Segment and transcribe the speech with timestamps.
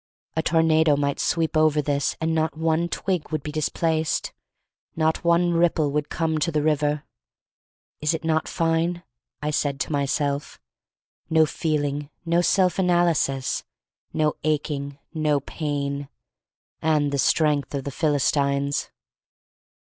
[0.35, 4.33] A tornado might sweep over this and not one twig would be dis placed,
[4.95, 7.03] not one ripple would come to the river.
[7.99, 9.03] Is it not fine!
[9.43, 10.59] I said to my self.
[11.29, 13.63] No feeling, no self analysis,
[14.11, 16.09] no aching, no pain—
[16.81, 18.89] and the strength of the Philistines.